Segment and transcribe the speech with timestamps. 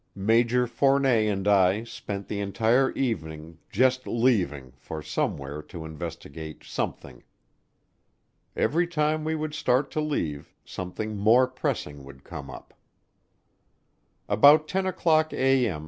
[0.15, 7.21] Major Fournet and I spent the entire morning "just leaving" for somewhere to investigate "something."
[8.55, 12.73] Every time we would start to leave, something more pressing would come up.
[14.27, 15.79] About 10:00A.M.